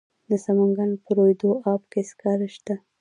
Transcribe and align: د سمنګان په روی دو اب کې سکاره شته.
د 0.29 0.31
سمنګان 0.45 0.91
په 1.03 1.09
روی 1.17 1.33
دو 1.41 1.49
اب 1.71 1.81
کې 1.91 2.01
سکاره 2.09 2.47
شته. 2.55 2.75